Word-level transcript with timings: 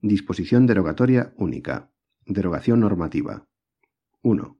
Disposición 0.00 0.66
derogatoria 0.66 1.34
única. 1.36 1.90
Derogación 2.24 2.80
normativa. 2.80 3.48
1. 4.22 4.58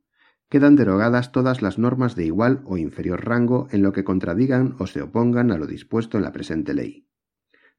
Quedan 0.49 0.77
derogadas 0.77 1.33
todas 1.33 1.61
las 1.61 1.79
normas 1.79 2.17
de 2.17 2.25
igual 2.25 2.63
o 2.65 2.79
inferior 2.79 3.25
rango 3.25 3.69
en 3.71 3.83
lo 3.83 3.93
que 3.93 4.05
contradigan 4.05 4.77
o 4.79 4.87
se 4.87 5.03
opongan 5.03 5.51
a 5.53 5.59
lo 5.59 5.67
dispuesto 5.67 6.17
en 6.17 6.25
la 6.25 6.33
presente 6.33 6.75
ley. 6.75 7.07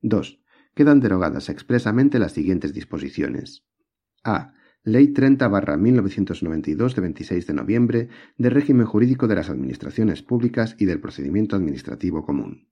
2. 0.01 0.39
Quedan 0.75 0.99
derogadas 0.99 1.49
expresamente 1.49 2.19
las 2.19 2.33
siguientes 2.33 2.73
disposiciones. 2.73 3.65
A 4.23 4.53
Ley 4.83 5.13
30-1992 5.13 6.93
de 6.93 7.01
26 7.01 7.47
de 7.47 7.53
noviembre 7.53 8.09
de 8.37 8.49
régimen 8.49 8.85
jurídico 8.85 9.27
de 9.27 9.35
las 9.35 9.49
administraciones 9.49 10.23
públicas 10.23 10.75
y 10.79 10.85
del 10.85 11.01
procedimiento 11.01 11.55
administrativo 11.55 12.25
común. 12.25 12.69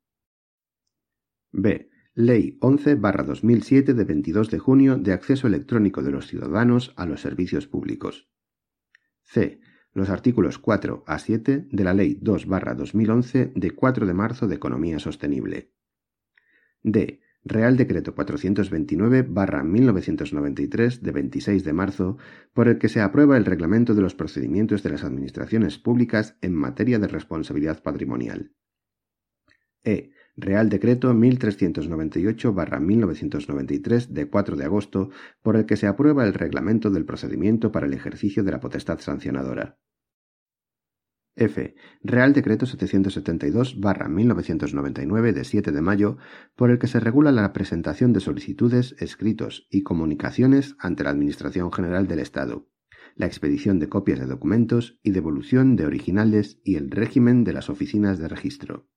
B. 1.51 1.89
Ley 2.19 2.57
11-2007 2.61 3.93
de 3.93 4.03
22 4.03 4.49
de 4.49 4.57
junio 4.57 4.97
de 4.97 5.13
acceso 5.13 5.45
electrónico 5.45 6.01
de 6.01 6.09
los 6.09 6.25
ciudadanos 6.25 6.91
a 6.95 7.05
los 7.05 7.21
servicios 7.21 7.67
públicos. 7.67 8.27
C. 9.21 9.61
Los 9.93 10.09
artículos 10.09 10.57
4 10.57 11.03
a 11.05 11.19
7 11.19 11.67
de 11.69 11.83
la 11.83 11.93
Ley 11.93 12.19
2-2011 12.19 13.53
de 13.53 13.69
4 13.69 14.07
de 14.07 14.15
marzo 14.15 14.47
de 14.47 14.55
Economía 14.55 14.97
Sostenible. 14.97 15.75
D 16.81 17.21
Real 17.43 17.77
Decreto 17.77 18.15
429-1993 18.15 20.99
de 20.99 21.11
26 21.11 21.63
de 21.63 21.73
marzo, 21.73 22.17
por 22.51 22.67
el 22.67 22.79
que 22.79 22.89
se 22.89 22.99
aprueba 22.99 23.37
el 23.37 23.45
Reglamento 23.45 23.93
de 23.93 24.01
los 24.01 24.15
Procedimientos 24.15 24.81
de 24.81 24.89
las 24.89 25.03
Administraciones 25.03 25.77
Públicas 25.77 26.35
en 26.41 26.55
materia 26.55 26.97
de 26.97 27.09
responsabilidad 27.09 27.83
patrimonial. 27.83 28.55
E. 29.83 30.09
Real 30.39 30.69
Decreto 30.69 31.15
1398-1993 31.15 34.09
de 34.09 34.29
4 34.29 34.55
de 34.55 34.65
agosto, 34.65 35.09
por 35.41 35.57
el 35.57 35.65
que 35.65 35.77
se 35.77 35.87
aprueba 35.87 36.27
el 36.27 36.35
Reglamento 36.35 36.91
del 36.91 37.05
Procedimiento 37.05 37.71
para 37.71 37.87
el 37.87 37.95
ejercicio 37.95 38.43
de 38.43 38.51
la 38.51 38.59
potestad 38.59 38.99
sancionadora. 38.99 39.79
F. 41.35 41.73
Real 42.03 42.33
Decreto 42.33 42.67
772-1999 42.67 45.33
de 45.33 45.43
7 45.43 45.71
de 45.71 45.81
mayo, 45.81 46.17
por 46.55 46.69
el 46.69 46.77
que 46.77 46.85
se 46.85 46.99
regula 46.99 47.31
la 47.31 47.51
presentación 47.51 48.13
de 48.13 48.19
solicitudes, 48.19 48.95
escritos 48.99 49.65
y 49.71 49.81
comunicaciones 49.81 50.75
ante 50.77 51.03
la 51.03 51.09
Administración 51.09 51.71
General 51.71 52.07
del 52.07 52.19
Estado, 52.19 52.69
la 53.15 53.25
expedición 53.25 53.79
de 53.79 53.89
copias 53.89 54.19
de 54.19 54.27
documentos 54.27 54.99
y 55.01 55.09
devolución 55.11 55.75
de 55.75 55.87
originales 55.87 56.61
y 56.63 56.75
el 56.75 56.91
régimen 56.91 57.43
de 57.43 57.53
las 57.53 57.71
oficinas 57.71 58.19
de 58.19 58.27
registro. 58.27 58.87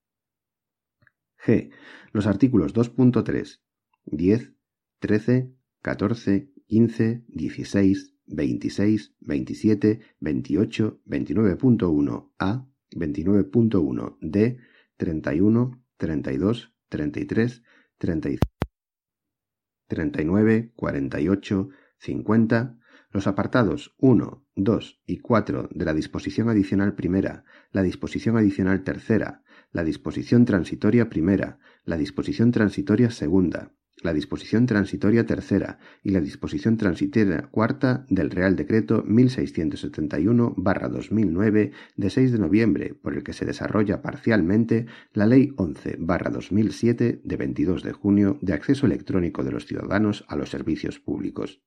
G. 1.45 1.71
Los 2.13 2.27
artículos 2.27 2.75
2.3, 2.75 3.61
10, 4.05 4.53
13, 4.99 5.55
14, 5.83 6.53
15, 6.67 7.25
16, 7.29 8.15
26, 8.27 9.15
27, 9.21 10.01
28, 10.21 11.01
29.1 11.07 12.33
A, 12.39 12.67
29.1 12.93 14.19
D, 14.21 14.59
31, 14.97 15.83
32, 15.97 16.75
33, 16.89 17.63
35, 17.99 18.41
39, 19.89 20.73
48, 20.77 21.69
50, 21.99 22.79
los 23.11 23.27
apartados 23.27 23.95
1, 23.99 24.47
2 24.55 25.03
y 25.07 25.19
4 25.19 25.69
de 25.73 25.85
la 25.85 25.95
disposición 25.95 26.49
adicional 26.49 26.95
primera, 26.95 27.45
la 27.73 27.83
disposición 27.83 28.37
adicional 28.37 28.85
tercera, 28.85 29.43
la 29.73 29.85
disposición 29.85 30.45
transitoria 30.45 31.09
primera, 31.09 31.59
la 31.85 31.97
disposición 31.97 32.51
transitoria 32.51 33.11
segunda, 33.11 33.73
la 34.03 34.13
disposición 34.15 34.67
transitoria 34.67 35.27
tercera 35.27 35.79
y 36.03 36.11
la 36.11 36.21
disposición 36.21 36.77
transitoria 36.77 37.49
cuarta 37.51 38.05
del 38.09 38.31
Real 38.31 38.57
Decreto 38.57 39.05
1671-2009 39.05 41.73
de 41.97 42.11
6 42.11 42.33
de 42.33 42.39
noviembre, 42.39 42.95
por 42.95 43.15
el 43.15 43.23
que 43.23 43.33
se 43.33 43.45
desarrolla 43.45 44.03
parcialmente 44.03 44.87
la 45.13 45.27
Ley 45.27 45.53
11-2007 45.57 47.21
de 47.23 47.37
22 47.37 47.83
de 47.83 47.93
junio 47.93 48.39
de 48.41 48.55
acceso 48.55 48.87
electrónico 48.87 49.45
de 49.45 49.53
los 49.53 49.67
ciudadanos 49.67 50.25
a 50.29 50.37
los 50.37 50.49
servicios 50.51 50.99
públicos 50.99 51.61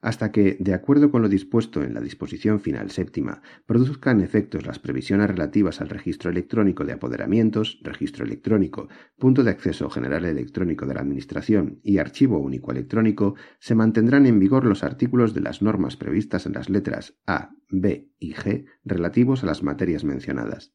hasta 0.00 0.32
que, 0.32 0.56
de 0.60 0.74
acuerdo 0.74 1.10
con 1.10 1.22
lo 1.22 1.28
dispuesto 1.28 1.82
en 1.82 1.94
la 1.94 2.00
disposición 2.00 2.60
final 2.60 2.90
séptima, 2.90 3.42
produzcan 3.66 4.20
efectos 4.20 4.66
las 4.66 4.78
previsiones 4.78 5.28
relativas 5.28 5.80
al 5.80 5.88
registro 5.88 6.30
electrónico 6.30 6.84
de 6.84 6.92
apoderamientos, 6.92 7.80
registro 7.82 8.24
electrónico, 8.24 8.88
punto 9.18 9.44
de 9.44 9.50
acceso 9.50 9.90
general 9.90 10.24
electrónico 10.24 10.86
de 10.86 10.94
la 10.94 11.00
Administración 11.00 11.80
y 11.82 11.98
archivo 11.98 12.38
único 12.38 12.72
electrónico, 12.72 13.34
se 13.58 13.74
mantendrán 13.74 14.26
en 14.26 14.38
vigor 14.38 14.64
los 14.64 14.82
artículos 14.82 15.34
de 15.34 15.40
las 15.40 15.62
normas 15.62 15.96
previstas 15.96 16.46
en 16.46 16.54
las 16.54 16.70
letras 16.70 17.18
A, 17.26 17.50
B 17.68 18.10
y 18.18 18.34
G 18.34 18.66
relativos 18.84 19.42
a 19.42 19.46
las 19.46 19.62
materias 19.62 20.04
mencionadas. 20.04 20.74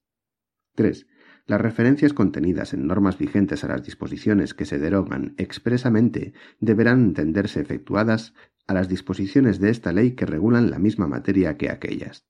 3. 0.76 1.08
Las 1.48 1.62
referencias 1.62 2.14
contenidas 2.14 2.74
en 2.74 2.88
normas 2.88 3.20
vigentes 3.20 3.64
a 3.64 3.68
las 3.68 3.84
disposiciones 3.84 4.56
que 4.56 4.66
se 4.66 4.80
derogan 4.80 5.36
expresamente 5.38 6.34
deberán 6.60 7.04
entenderse 7.04 7.62
efectuadas 7.62 8.34
a 8.68 8.74
las 8.74 8.90
disposiciones 8.90 9.60
de 9.60 9.70
esta 9.70 9.92
ley 9.92 10.12
que 10.12 10.26
regulan 10.26 10.72
la 10.72 10.80
misma 10.80 11.08
materia 11.08 11.58
que 11.58 11.70
aquellas. 11.70 12.26